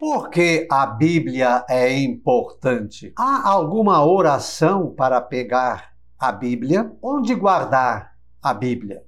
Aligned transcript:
Por 0.00 0.30
que 0.30 0.66
a 0.72 0.86
Bíblia 0.86 1.62
é 1.68 1.92
importante? 1.92 3.12
Há 3.18 3.46
alguma 3.46 4.02
oração 4.02 4.94
para 4.96 5.20
pegar 5.20 5.90
a 6.18 6.32
Bíblia? 6.32 6.90
Onde 7.02 7.34
guardar 7.34 8.12
a 8.42 8.54
Bíblia? 8.54 9.02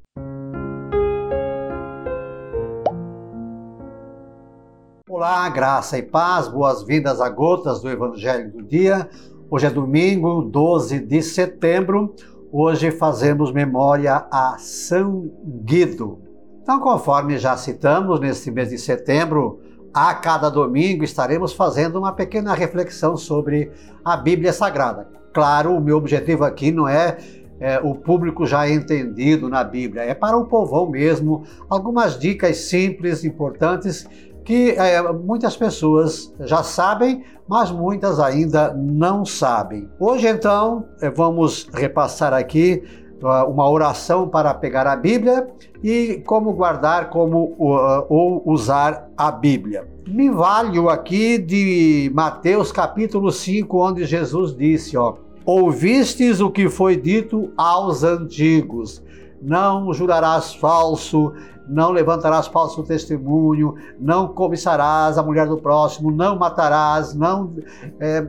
Olá, 5.09 5.49
graça 5.49 5.97
e 5.97 6.03
paz, 6.03 6.47
boas-vindas 6.47 7.23
a 7.23 7.31
Gotas 7.31 7.81
do 7.81 7.89
Evangelho 7.89 8.53
do 8.53 8.63
Dia. 8.63 9.09
Hoje 9.51 9.69
é 9.69 9.71
domingo, 9.71 10.43
12 10.43 11.01
de 11.01 11.23
setembro. 11.23 12.15
Hoje 12.53 12.91
fazemos 12.91 13.51
memória 13.51 14.27
a 14.31 14.57
São 14.59 15.33
Guido. 15.65 16.21
Então, 16.61 16.79
conforme 16.81 17.39
já 17.39 17.57
citamos, 17.57 18.21
neste 18.21 18.51
mês 18.51 18.69
de 18.69 18.77
setembro, 18.77 19.59
a 19.93 20.15
cada 20.15 20.49
domingo 20.49 21.05
estaremos 21.05 21.53
fazendo 21.53 21.99
uma 21.99 22.13
pequena 22.13 22.55
reflexão 22.55 23.17
sobre 23.17 23.71
a 24.05 24.17
Bíblia 24.17 24.53
Sagrada. 24.53 25.07
Claro, 25.33 25.77
o 25.77 25.81
meu 25.81 25.97
objetivo 25.97 26.45
aqui 26.45 26.71
não 26.71 26.89
é, 26.89 27.19
é 27.61 27.79
o 27.81 27.95
público 27.95 28.47
já 28.47 28.69
entendido 28.69 29.49
na 29.49 29.63
Bíblia, 29.63 30.03
é 30.03 30.15
para 30.15 30.37
o 30.37 30.47
povão 30.47 30.89
mesmo, 30.89 31.45
algumas 31.69 32.19
dicas 32.19 32.57
simples, 32.57 33.25
importantes 33.25 34.07
que 34.45 34.71
é, 34.73 35.01
muitas 35.13 35.57
pessoas 35.57 36.35
já 36.41 36.63
sabem, 36.63 37.25
mas 37.49 37.71
muitas 37.71 38.19
ainda 38.19 38.75
não 38.75 39.25
sabem. 39.25 39.89
Hoje, 40.01 40.27
então, 40.27 40.85
vamos 41.15 41.69
repassar 41.73 42.35
aqui 42.35 42.83
uma 43.23 43.69
oração 43.69 44.29
para 44.29 44.53
pegar 44.53 44.87
a 44.87 44.97
Bíblia 44.97 45.49
e 45.83 46.23
como 46.27 46.53
guardar, 46.53 47.11
como 47.11 47.55
uh, 47.59 48.07
ou 48.09 48.43
usar 48.47 49.09
a 49.17 49.31
Bíblia. 49.31 49.89
Me 50.09 50.31
valho 50.31 50.89
aqui 50.89 51.39
de 51.39 52.11
Mateus 52.15 52.73
capítulo 52.73 53.31
5, 53.31 53.79
onde 53.79 54.05
Jesus 54.05 54.57
disse, 54.57 54.97
ó, 54.97 55.15
Ouvistes 55.45 56.41
o 56.41 56.51
que 56.51 56.69
foi 56.69 56.97
dito 56.97 57.51
aos 57.57 58.05
antigos, 58.05 59.03
não 59.41 59.93
jurarás 59.93 60.55
falso, 60.55 61.33
não 61.69 61.93
levantarás 61.93 62.47
falso 62.47 62.83
testemunho, 62.83 63.75
não 63.99 64.29
cobiçarás 64.29 65.19
a 65.19 65.23
mulher 65.23 65.47
do 65.47 65.57
próximo, 65.57 66.11
não 66.11 66.39
matarás, 66.39 67.15
não, 67.15 67.55
é, 68.01 68.27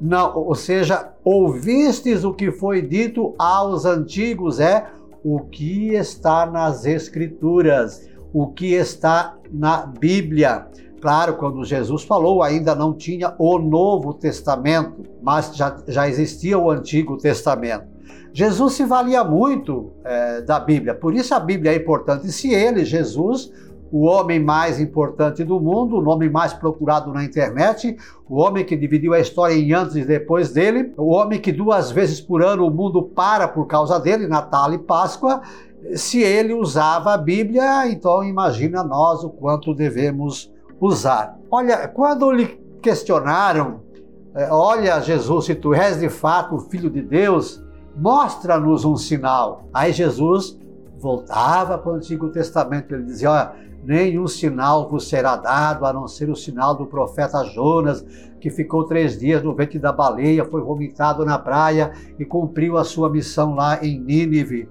não, 0.00 0.36
ou 0.36 0.54
seja, 0.54 1.12
ouvistes 1.24 2.24
o 2.24 2.32
que 2.32 2.50
foi 2.50 2.82
dito 2.82 3.34
aos 3.38 3.84
antigos, 3.84 4.60
é 4.60 4.86
o 5.24 5.40
que 5.40 5.94
está 5.94 6.46
nas 6.46 6.86
Escrituras, 6.86 8.08
o 8.32 8.46
que 8.46 8.74
está 8.74 9.36
na 9.50 9.86
Bíblia. 9.86 10.66
Claro, 11.00 11.34
quando 11.34 11.64
Jesus 11.64 12.02
falou, 12.02 12.42
ainda 12.42 12.74
não 12.74 12.92
tinha 12.92 13.34
o 13.38 13.58
Novo 13.58 14.14
Testamento, 14.14 15.02
mas 15.22 15.54
já, 15.54 15.76
já 15.86 16.08
existia 16.08 16.58
o 16.58 16.70
Antigo 16.70 17.16
Testamento. 17.16 17.86
Jesus 18.32 18.74
se 18.74 18.84
valia 18.84 19.22
muito 19.22 19.92
é, 20.04 20.40
da 20.42 20.58
Bíblia, 20.58 20.94
por 20.94 21.14
isso 21.14 21.34
a 21.34 21.40
Bíblia 21.40 21.72
é 21.72 21.76
importante. 21.76 22.26
E 22.26 22.32
se 22.32 22.52
ele, 22.52 22.84
Jesus, 22.84 23.50
o 23.90 24.04
homem 24.04 24.38
mais 24.38 24.80
importante 24.80 25.44
do 25.44 25.58
mundo, 25.58 25.96
o 25.96 26.02
nome 26.02 26.28
mais 26.28 26.52
procurado 26.52 27.12
na 27.12 27.24
internet, 27.24 27.96
o 28.28 28.36
homem 28.36 28.64
que 28.64 28.76
dividiu 28.76 29.14
a 29.14 29.20
história 29.20 29.54
em 29.54 29.72
antes 29.72 29.96
e 29.96 30.04
depois 30.04 30.50
dele, 30.50 30.92
o 30.96 31.10
homem 31.10 31.40
que 31.40 31.52
duas 31.52 31.90
vezes 31.90 32.20
por 32.20 32.42
ano 32.42 32.66
o 32.66 32.70
mundo 32.70 33.02
para 33.02 33.48
por 33.48 33.66
causa 33.66 33.98
dele, 33.98 34.26
Natal 34.26 34.72
e 34.74 34.78
Páscoa, 34.78 35.40
se 35.94 36.20
ele 36.20 36.52
usava 36.52 37.14
a 37.14 37.18
Bíblia, 37.18 37.88
então 37.88 38.22
imagina 38.24 38.82
nós 38.82 39.22
o 39.24 39.30
quanto 39.30 39.74
devemos 39.74 40.52
usar. 40.80 41.38
Olha, 41.50 41.88
quando 41.88 42.30
lhe 42.30 42.46
questionaram, 42.80 43.80
é, 44.34 44.50
olha 44.50 45.00
Jesus, 45.00 45.46
se 45.46 45.54
tu 45.54 45.74
és 45.74 45.98
de 45.98 46.08
fato 46.08 46.56
o 46.56 46.60
Filho 46.60 46.90
de 46.90 47.02
Deus, 47.02 47.62
mostra-nos 47.96 48.84
um 48.84 48.96
sinal. 48.96 49.64
Aí 49.72 49.92
Jesus 49.92 50.58
voltava 50.98 51.78
para 51.78 51.92
o 51.92 51.94
Antigo 51.94 52.28
Testamento, 52.28 52.94
ele 52.94 53.04
dizia: 53.04 53.30
olha, 53.30 53.52
nenhum 53.84 54.26
sinal 54.26 54.88
vos 54.88 55.08
será 55.08 55.36
dado, 55.36 55.86
a 55.86 55.92
não 55.92 56.06
ser 56.06 56.28
o 56.28 56.36
sinal 56.36 56.74
do 56.74 56.86
profeta 56.86 57.42
Jonas, 57.44 58.04
que 58.40 58.50
ficou 58.50 58.84
três 58.84 59.18
dias 59.18 59.42
no 59.42 59.54
ventre 59.54 59.78
da 59.78 59.92
baleia, 59.92 60.44
foi 60.44 60.60
vomitado 60.60 61.24
na 61.24 61.38
praia 61.38 61.92
e 62.18 62.24
cumpriu 62.24 62.76
a 62.76 62.84
sua 62.84 63.10
missão 63.10 63.54
lá 63.54 63.84
em 63.84 63.98
Nínive. 63.98 64.68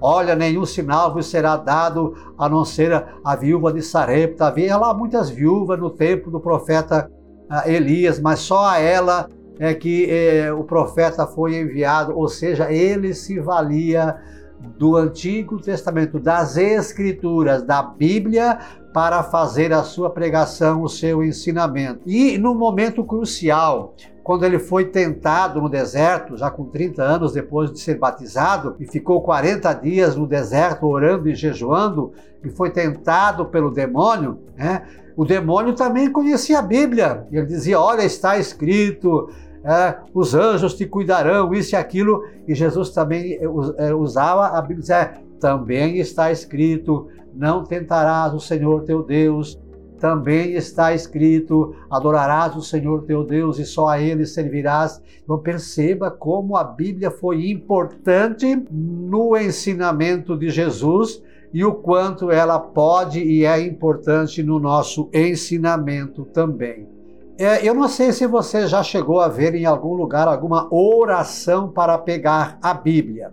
Olha, 0.00 0.34
nenhum 0.34 0.64
sinal 0.64 1.12
vos 1.12 1.26
será 1.26 1.56
dado 1.56 2.14
a 2.38 2.48
não 2.48 2.64
ser 2.64 3.04
a 3.24 3.36
viúva 3.36 3.72
de 3.72 3.82
Sarepta. 3.82 4.46
Havia 4.46 4.76
lá 4.76 4.94
muitas 4.94 5.28
viúvas 5.28 5.78
no 5.78 5.90
tempo 5.90 6.30
do 6.30 6.38
profeta 6.38 7.10
ah, 7.50 7.68
Elias, 7.68 8.20
mas 8.20 8.40
só 8.40 8.66
a 8.66 8.78
ela 8.78 9.28
é 9.58 9.74
que 9.74 10.08
é, 10.08 10.52
o 10.52 10.62
profeta 10.62 11.26
foi 11.26 11.58
enviado, 11.58 12.16
ou 12.16 12.28
seja, 12.28 12.70
ele 12.70 13.12
se 13.12 13.40
valia 13.40 14.16
do 14.60 14.96
Antigo 14.96 15.60
Testamento, 15.60 16.18
das 16.18 16.56
Escrituras, 16.56 17.62
da 17.62 17.82
Bíblia, 17.82 18.58
para 18.92 19.22
fazer 19.22 19.72
a 19.72 19.82
sua 19.82 20.10
pregação, 20.10 20.82
o 20.82 20.88
seu 20.88 21.22
ensinamento. 21.22 22.00
E 22.06 22.38
no 22.38 22.54
momento 22.54 23.04
crucial, 23.04 23.94
quando 24.22 24.44
ele 24.44 24.58
foi 24.58 24.86
tentado 24.86 25.60
no 25.60 25.68
deserto, 25.68 26.36
já 26.36 26.50
com 26.50 26.64
30 26.64 27.02
anos 27.02 27.32
depois 27.32 27.72
de 27.72 27.80
ser 27.80 27.96
batizado, 27.96 28.76
e 28.78 28.86
ficou 28.86 29.22
40 29.22 29.72
dias 29.74 30.16
no 30.16 30.26
deserto 30.26 30.86
orando 30.86 31.28
e 31.28 31.34
jejuando, 31.34 32.12
e 32.44 32.50
foi 32.50 32.70
tentado 32.70 33.46
pelo 33.46 33.70
demônio, 33.70 34.38
né? 34.56 34.82
o 35.16 35.24
demônio 35.24 35.74
também 35.74 36.12
conhecia 36.12 36.60
a 36.60 36.62
Bíblia. 36.62 37.26
Ele 37.32 37.46
dizia: 37.46 37.80
Olha, 37.80 38.02
está 38.02 38.38
escrito, 38.38 39.28
é, 39.64 39.96
os 40.14 40.34
anjos 40.34 40.74
te 40.74 40.86
cuidarão, 40.86 41.52
isso 41.52 41.74
e 41.74 41.76
aquilo. 41.76 42.24
E 42.46 42.54
Jesus 42.54 42.90
também 42.90 43.34
é, 43.34 43.44
é, 43.78 43.94
usava 43.94 44.46
a 44.46 44.60
Bíblia, 44.60 44.80
dizia, 44.80 45.14
também 45.40 45.98
está 45.98 46.30
escrito: 46.30 47.08
não 47.34 47.64
tentarás 47.64 48.34
o 48.34 48.40
Senhor 48.40 48.82
teu 48.82 49.02
Deus. 49.02 49.58
Também 49.98 50.52
está 50.52 50.94
escrito: 50.94 51.74
adorarás 51.90 52.54
o 52.56 52.62
Senhor 52.62 53.02
teu 53.02 53.24
Deus 53.24 53.58
e 53.58 53.64
só 53.64 53.88
a 53.88 54.00
Ele 54.00 54.26
servirás. 54.26 55.02
Então 55.22 55.38
perceba 55.38 56.10
como 56.10 56.56
a 56.56 56.64
Bíblia 56.64 57.10
foi 57.10 57.50
importante 57.50 58.64
no 58.70 59.36
ensinamento 59.36 60.36
de 60.36 60.50
Jesus 60.50 61.22
e 61.52 61.64
o 61.64 61.74
quanto 61.74 62.30
ela 62.30 62.58
pode 62.58 63.20
e 63.20 63.44
é 63.44 63.60
importante 63.60 64.42
no 64.42 64.58
nosso 64.58 65.08
ensinamento 65.12 66.24
também. 66.26 66.97
É, 67.40 67.64
eu 67.64 67.72
não 67.72 67.86
sei 67.86 68.10
se 68.10 68.26
você 68.26 68.66
já 68.66 68.82
chegou 68.82 69.20
a 69.20 69.28
ver 69.28 69.54
em 69.54 69.64
algum 69.64 69.94
lugar 69.94 70.26
alguma 70.26 70.66
oração 70.74 71.68
para 71.68 71.96
pegar 71.96 72.58
a 72.60 72.74
Bíblia. 72.74 73.32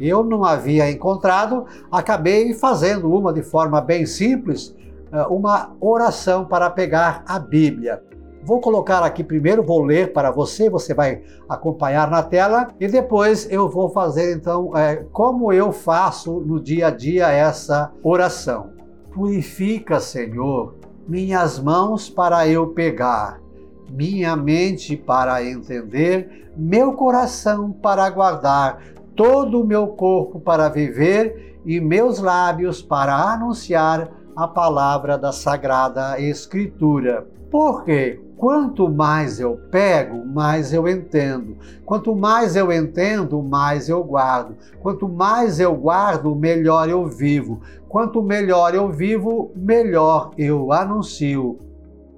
Eu 0.00 0.24
não 0.24 0.44
havia 0.44 0.90
encontrado, 0.90 1.64
acabei 1.88 2.52
fazendo 2.52 3.08
uma 3.14 3.32
de 3.32 3.44
forma 3.44 3.80
bem 3.80 4.06
simples, 4.06 4.74
é, 5.12 5.22
uma 5.28 5.70
oração 5.80 6.44
para 6.44 6.68
pegar 6.68 7.22
a 7.28 7.38
Bíblia. 7.38 8.02
Vou 8.42 8.60
colocar 8.60 9.04
aqui 9.04 9.22
primeiro, 9.22 9.62
vou 9.62 9.84
ler 9.84 10.12
para 10.12 10.32
você, 10.32 10.68
você 10.68 10.92
vai 10.92 11.22
acompanhar 11.48 12.10
na 12.10 12.24
tela 12.24 12.72
e 12.80 12.88
depois 12.88 13.46
eu 13.52 13.68
vou 13.68 13.88
fazer 13.88 14.34
então 14.34 14.76
é, 14.76 15.06
como 15.12 15.52
eu 15.52 15.70
faço 15.70 16.40
no 16.40 16.60
dia 16.60 16.88
a 16.88 16.90
dia 16.90 17.30
essa 17.30 17.92
oração. 18.02 18.72
Purifica, 19.12 20.00
Senhor, 20.00 20.74
minhas 21.06 21.60
mãos 21.60 22.10
para 22.10 22.48
eu 22.48 22.66
pegar 22.66 23.43
minha 23.94 24.34
mente 24.34 24.96
para 24.96 25.44
entender, 25.44 26.50
meu 26.56 26.94
coração 26.94 27.70
para 27.70 28.10
guardar, 28.10 28.82
todo 29.14 29.60
o 29.60 29.66
meu 29.66 29.88
corpo 29.88 30.40
para 30.40 30.68
viver 30.68 31.60
e 31.64 31.80
meus 31.80 32.18
lábios 32.18 32.82
para 32.82 33.14
anunciar 33.14 34.10
a 34.36 34.48
palavra 34.48 35.16
da 35.16 35.30
Sagrada 35.30 36.18
Escritura. 36.18 37.24
Porque 37.48 38.20
quanto 38.36 38.88
mais 38.90 39.38
eu 39.38 39.56
pego, 39.70 40.26
mais 40.26 40.72
eu 40.72 40.88
entendo. 40.88 41.56
Quanto 41.86 42.16
mais 42.16 42.56
eu 42.56 42.72
entendo, 42.72 43.40
mais 43.40 43.88
eu 43.88 44.02
guardo. 44.02 44.56
Quanto 44.82 45.08
mais 45.08 45.60
eu 45.60 45.72
guardo, 45.76 46.34
melhor 46.34 46.88
eu 46.88 47.06
vivo. 47.06 47.60
Quanto 47.88 48.20
melhor 48.20 48.74
eu 48.74 48.90
vivo, 48.90 49.52
melhor 49.54 50.32
eu 50.36 50.72
anuncio 50.72 51.60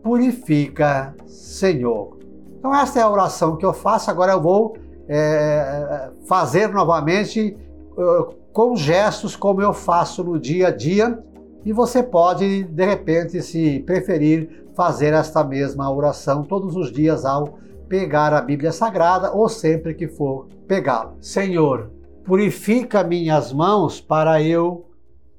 purifica, 0.07 1.17
Senhor. 1.27 2.17
Então, 2.57 2.73
essa 2.73 3.01
é 3.01 3.03
a 3.03 3.11
oração 3.11 3.57
que 3.57 3.67
eu 3.67 3.73
faço. 3.73 4.09
Agora 4.09 4.31
eu 4.31 4.41
vou 4.41 4.77
é, 5.09 6.11
fazer 6.29 6.69
novamente 6.69 7.57
uh, 7.99 8.33
com 8.53 8.77
gestos 8.77 9.35
como 9.35 9.61
eu 9.61 9.73
faço 9.73 10.23
no 10.23 10.39
dia 10.39 10.69
a 10.69 10.71
dia. 10.71 11.19
E 11.65 11.73
você 11.73 12.05
pode, 12.05 12.63
de 12.63 12.87
repente, 12.87 13.43
se 13.43 13.81
preferir, 13.81 14.69
fazer 14.77 15.13
esta 15.13 15.43
mesma 15.43 15.93
oração 15.93 16.45
todos 16.45 16.77
os 16.77 16.93
dias 16.93 17.25
ao 17.25 17.59
pegar 17.89 18.33
a 18.33 18.41
Bíblia 18.41 18.71
Sagrada 18.71 19.33
ou 19.33 19.49
sempre 19.49 19.93
que 19.93 20.07
for 20.07 20.47
pegá-la. 20.69 21.15
Senhor, 21.21 21.91
purifica 22.25 23.03
minhas 23.03 23.53
mãos 23.53 24.01
para 24.01 24.41
eu 24.41 24.87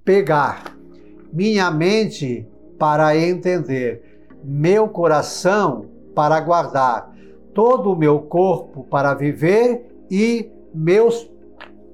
pegar, 0.03 0.75
minha 1.31 1.71
mente 1.71 2.45
para 2.77 3.17
entender 3.17 4.16
meu 4.43 4.87
coração 4.87 5.85
para 6.15 6.39
guardar, 6.39 7.11
todo 7.53 7.91
o 7.91 7.95
meu 7.95 8.19
corpo 8.19 8.83
para 8.83 9.13
viver 9.13 9.85
e 10.09 10.51
meus 10.73 11.29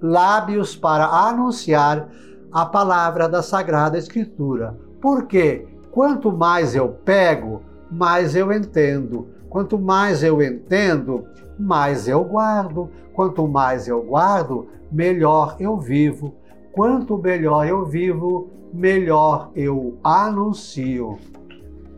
lábios 0.02 0.76
para 0.76 1.06
anunciar 1.06 2.10
a 2.52 2.66
palavra 2.66 3.28
da 3.28 3.42
Sagrada 3.42 3.98
Escritura. 3.98 4.78
Porque 5.02 5.66
quanto 5.92 6.32
mais 6.32 6.76
eu 6.76 6.90
pego, 6.90 7.62
mais 7.90 8.36
eu 8.36 8.52
entendo. 8.52 9.28
Quanto 9.50 9.80
mais 9.80 10.24
eu 10.24 10.42
entendo, 10.42 11.26
mais 11.58 12.08
eu 12.08 12.24
guardo. 12.24 12.90
Quanto 13.14 13.48
mais 13.48 13.88
eu 13.88 14.02
guardo, 14.04 14.68
melhor 14.92 15.56
eu 15.60 15.78
vivo. 15.78 16.36
Quanto 16.72 17.18
melhor 17.18 17.68
eu 17.68 17.86
vivo, 17.86 18.50
melhor 18.74 19.52
eu 19.56 19.98
anuncio. 20.04 21.18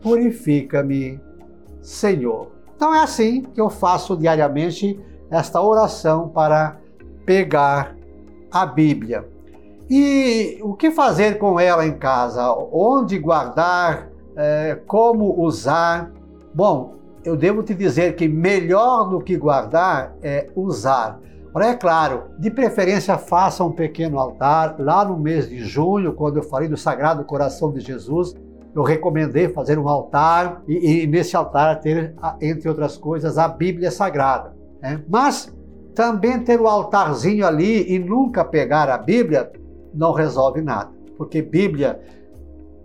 Purifica-me, 0.02 1.20
Senhor. 1.80 2.52
Então 2.74 2.94
é 2.94 3.00
assim 3.00 3.42
que 3.42 3.60
eu 3.60 3.70
faço 3.70 4.16
diariamente 4.16 5.00
esta 5.30 5.60
oração 5.60 6.28
para 6.28 6.78
pegar 7.24 7.96
a 8.50 8.66
Bíblia. 8.66 9.26
E 9.88 10.58
o 10.62 10.74
que 10.74 10.90
fazer 10.90 11.38
com 11.38 11.58
ela 11.60 11.86
em 11.86 11.96
casa? 11.96 12.52
Onde 12.72 13.18
guardar? 13.18 14.08
É, 14.36 14.78
como 14.86 15.40
usar? 15.40 16.12
Bom, 16.52 16.96
eu 17.24 17.36
devo 17.36 17.62
te 17.62 17.74
dizer 17.74 18.14
que 18.16 18.28
melhor 18.28 19.08
do 19.08 19.20
que 19.20 19.36
guardar 19.36 20.14
é 20.22 20.48
usar. 20.54 21.20
Ora, 21.54 21.68
é 21.68 21.74
claro, 21.74 22.24
de 22.38 22.50
preferência 22.50 23.16
faça 23.16 23.64
um 23.64 23.72
pequeno 23.72 24.18
altar. 24.18 24.76
Lá 24.78 25.04
no 25.04 25.16
mês 25.16 25.48
de 25.48 25.58
junho, 25.64 26.12
quando 26.12 26.36
eu 26.36 26.42
falei 26.42 26.68
do 26.68 26.76
Sagrado 26.76 27.24
Coração 27.24 27.72
de 27.72 27.80
Jesus, 27.80 28.34
eu 28.76 28.82
recomendei 28.82 29.48
fazer 29.48 29.78
um 29.78 29.88
altar 29.88 30.62
e, 30.68 31.02
e 31.02 31.06
nesse 31.06 31.34
altar 31.34 31.80
ter, 31.80 32.14
entre 32.42 32.68
outras 32.68 32.98
coisas, 32.98 33.38
a 33.38 33.48
Bíblia 33.48 33.90
Sagrada. 33.90 34.54
Né? 34.82 35.02
Mas 35.08 35.50
também 35.94 36.44
ter 36.44 36.60
o 36.60 36.68
altarzinho 36.68 37.46
ali 37.46 37.90
e 37.90 37.98
nunca 37.98 38.44
pegar 38.44 38.90
a 38.90 38.98
Bíblia 38.98 39.50
não 39.94 40.12
resolve 40.12 40.60
nada, 40.60 40.90
porque 41.16 41.40
Bíblia 41.40 41.98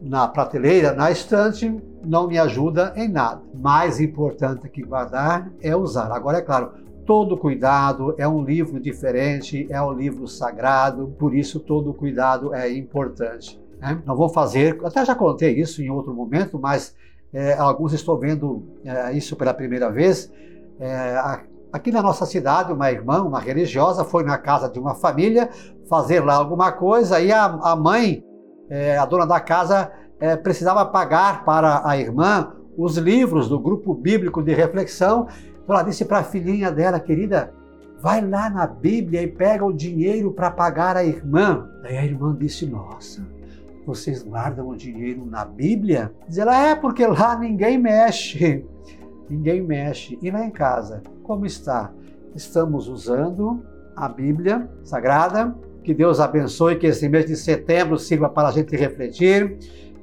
na 0.01 0.27
prateleira, 0.29 0.93
na 0.93 1.11
estante, 1.11 1.77
não 2.03 2.25
me 2.25 2.39
ajuda 2.39 2.93
em 2.95 3.07
nada. 3.07 3.41
Mais 3.53 3.99
importante 3.99 4.69
que 4.69 4.81
guardar 4.81 5.51
é 5.61 5.75
usar. 5.75 6.11
Agora, 6.11 6.39
é 6.39 6.41
claro, 6.41 6.71
todo 7.05 7.37
cuidado, 7.37 8.15
é 8.17 8.27
um 8.27 8.43
livro 8.43 8.79
diferente, 8.79 9.67
é 9.69 9.79
um 9.81 9.91
livro 9.91 10.27
sagrado, 10.27 11.13
por 11.19 11.35
isso 11.35 11.59
todo 11.59 11.93
cuidado 11.93 12.55
é 12.55 12.71
importante. 12.71 13.61
Né? 13.81 13.99
Não 14.05 14.15
vou 14.15 14.29
fazer, 14.29 14.79
até 14.85 15.03
já 15.03 15.15
contei 15.15 15.59
isso 15.59 15.81
em 15.81 15.89
outro 15.89 16.13
momento, 16.13 16.59
mas 16.59 16.95
é, 17.33 17.53
alguns 17.53 17.91
estou 17.93 18.17
vendo 18.17 18.63
é, 18.85 19.11
isso 19.13 19.35
pela 19.35 19.53
primeira 19.53 19.91
vez. 19.91 20.31
É, 20.79 21.43
aqui 21.73 21.91
na 21.91 22.01
nossa 22.01 22.25
cidade, 22.25 22.71
uma 22.71 22.91
irmã, 22.91 23.23
uma 23.23 23.39
religiosa, 23.39 24.05
foi 24.05 24.23
na 24.23 24.37
casa 24.37 24.69
de 24.69 24.79
uma 24.79 24.93
família 24.93 25.49
fazer 25.89 26.23
lá 26.23 26.35
alguma 26.35 26.71
coisa 26.71 27.19
e 27.19 27.31
a, 27.31 27.45
a 27.45 27.75
mãe 27.75 28.23
é, 28.69 28.97
a 28.97 29.05
dona 29.05 29.25
da 29.25 29.39
casa 29.39 29.91
é, 30.19 30.37
precisava 30.37 30.85
pagar 30.85 31.43
para 31.43 31.81
a 31.83 31.97
irmã 31.97 32.53
os 32.77 32.97
livros 32.97 33.49
do 33.49 33.59
grupo 33.59 33.93
bíblico 33.93 34.41
de 34.41 34.53
reflexão. 34.53 35.27
Então 35.63 35.75
ela 35.75 35.83
disse 35.83 36.05
para 36.05 36.19
a 36.19 36.23
filhinha 36.23 36.71
dela, 36.71 36.99
querida, 36.99 37.53
vai 37.99 38.25
lá 38.25 38.49
na 38.49 38.65
Bíblia 38.65 39.21
e 39.21 39.27
pega 39.27 39.65
o 39.65 39.73
dinheiro 39.73 40.31
para 40.31 40.49
pagar 40.49 40.95
a 40.95 41.03
irmã. 41.03 41.67
Daí 41.83 41.97
a 41.97 42.05
irmã 42.05 42.33
disse, 42.39 42.65
nossa, 42.65 43.27
vocês 43.85 44.23
guardam 44.23 44.69
o 44.69 44.75
dinheiro 44.75 45.25
na 45.25 45.43
Bíblia? 45.45 46.13
Diz 46.27 46.37
ela, 46.37 46.69
é 46.69 46.75
porque 46.75 47.05
lá 47.05 47.37
ninguém 47.37 47.77
mexe. 47.77 48.65
Ninguém 49.29 49.61
mexe. 49.61 50.19
E 50.21 50.29
lá 50.29 50.45
em 50.45 50.51
casa, 50.51 51.01
como 51.23 51.45
está? 51.45 51.91
Estamos 52.35 52.87
usando 52.87 53.65
a 53.95 54.07
Bíblia 54.07 54.69
Sagrada 54.83 55.55
que 55.83 55.93
Deus 55.93 56.19
abençoe, 56.19 56.77
que 56.77 56.87
esse 56.87 57.07
mês 57.09 57.25
de 57.25 57.35
setembro 57.35 57.97
sirva 57.97 58.29
para 58.29 58.49
a 58.49 58.51
gente 58.51 58.75
refletir, 58.75 59.57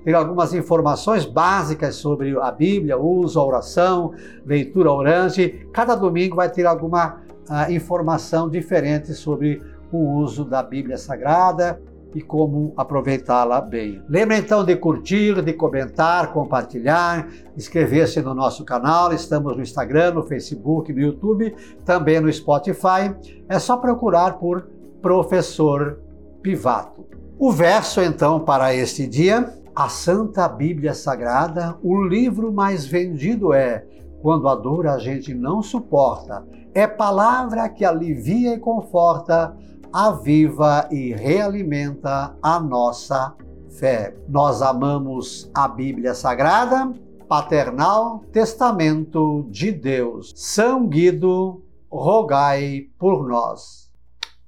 ter 0.04 0.14
algumas 0.14 0.52
informações 0.52 1.24
básicas 1.24 1.96
sobre 1.96 2.36
a 2.40 2.50
Bíblia, 2.50 2.98
uso, 2.98 3.38
a 3.38 3.44
oração, 3.44 4.12
leitura 4.44 4.90
orante. 4.90 5.66
Cada 5.72 5.94
domingo 5.94 6.36
vai 6.36 6.50
ter 6.50 6.66
alguma 6.66 7.20
uh, 7.48 7.70
informação 7.70 8.48
diferente 8.48 9.14
sobre 9.14 9.62
o 9.92 10.16
uso 10.16 10.44
da 10.44 10.62
Bíblia 10.62 10.98
Sagrada 10.98 11.80
e 12.14 12.22
como 12.22 12.72
aproveitá-la 12.76 13.60
bem. 13.60 14.02
Lembre 14.08 14.38
então 14.38 14.64
de 14.64 14.74
curtir, 14.76 15.42
de 15.42 15.52
comentar, 15.52 16.32
compartilhar, 16.32 17.28
inscrever-se 17.56 18.20
no 18.22 18.34
nosso 18.34 18.64
canal. 18.64 19.12
Estamos 19.12 19.56
no 19.56 19.62
Instagram, 19.62 20.12
no 20.12 20.22
Facebook, 20.22 20.92
no 20.92 21.00
YouTube, 21.00 21.54
também 21.84 22.20
no 22.20 22.32
Spotify. 22.32 23.14
É 23.48 23.58
só 23.58 23.76
procurar 23.76 24.38
por 24.38 24.68
professor 25.02 26.00
Pivato. 26.42 27.06
O 27.38 27.52
verso 27.52 28.00
então 28.00 28.40
para 28.40 28.74
este 28.74 29.06
dia, 29.06 29.52
a 29.74 29.88
Santa 29.88 30.48
Bíblia 30.48 30.94
Sagrada, 30.94 31.76
o 31.82 32.02
livro 32.02 32.52
mais 32.52 32.84
vendido 32.84 33.52
é 33.52 33.84
quando 34.20 34.48
a 34.48 34.54
dor 34.54 34.86
a 34.86 34.98
gente 34.98 35.32
não 35.34 35.62
suporta. 35.62 36.44
É 36.74 36.86
palavra 36.86 37.68
que 37.68 37.84
alivia 37.84 38.54
e 38.54 38.58
conforta, 38.58 39.56
aviva 39.92 40.88
e 40.90 41.12
realimenta 41.12 42.36
a 42.42 42.60
nossa 42.60 43.34
fé. 43.70 44.16
Nós 44.28 44.62
amamos 44.62 45.50
a 45.54 45.68
Bíblia 45.68 46.14
Sagrada, 46.14 46.92
paternal 47.28 48.24
testamento 48.32 49.46
de 49.50 49.70
Deus. 49.70 50.32
São 50.36 50.86
Guido, 50.86 51.62
rogai 51.90 52.86
por 52.98 53.28
nós. 53.28 53.90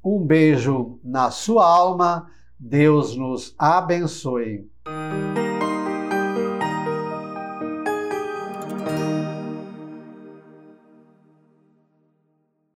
Um 0.04 0.24
beijo 0.24 0.98
na 1.04 1.30
sua 1.30 1.66
alma. 1.66 2.26
Deus 2.58 3.16
nos 3.16 3.54
abençoe. 3.58 4.68